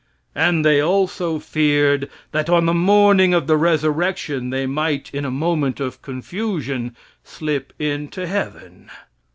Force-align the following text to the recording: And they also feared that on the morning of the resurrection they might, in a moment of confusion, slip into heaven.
And 0.33 0.65
they 0.65 0.81
also 0.81 1.37
feared 1.37 2.09
that 2.31 2.49
on 2.49 2.65
the 2.65 2.73
morning 2.73 3.35
of 3.35 3.45
the 3.45 3.55
resurrection 3.55 4.49
they 4.49 4.65
might, 4.65 5.13
in 5.13 5.25
a 5.25 5.29
moment 5.29 5.79
of 5.79 6.01
confusion, 6.01 6.95
slip 7.23 7.71
into 7.77 8.25
heaven. 8.25 8.89